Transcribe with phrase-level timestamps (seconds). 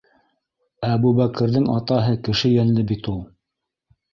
[0.87, 3.21] Әбүбәкерҙең атаһы кеше йәнле бит ул!